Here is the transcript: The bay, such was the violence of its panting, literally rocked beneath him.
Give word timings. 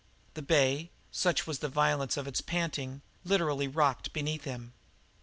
The 0.33 0.41
bay, 0.41 0.89
such 1.11 1.45
was 1.45 1.59
the 1.59 1.69
violence 1.69 2.17
of 2.17 2.27
its 2.27 2.41
panting, 2.41 3.03
literally 3.23 3.67
rocked 3.67 4.11
beneath 4.13 4.45
him. 4.45 4.73